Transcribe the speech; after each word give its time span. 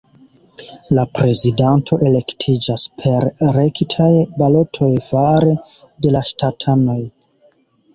La 0.99 1.03
prezidanto 1.19 1.99
elektiĝas 2.07 2.87
per 3.03 3.29
rektaj 3.61 4.11
balotoj 4.43 4.93
fare 5.13 5.57
de 6.05 6.19
la 6.21 6.29
ŝtatanoj. 6.35 7.03